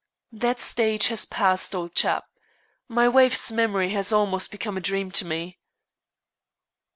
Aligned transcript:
"That 0.31 0.59
stage 0.59 1.09
has 1.09 1.25
passed, 1.25 1.75
old 1.75 1.93
chap. 1.93 2.25
My 2.87 3.07
wife's 3.07 3.51
memory 3.51 3.89
has 3.89 4.11
almost 4.11 4.49
become 4.49 4.75
a 4.75 4.79
dream 4.81 5.11
to 5.11 5.25
me." 5.25 5.59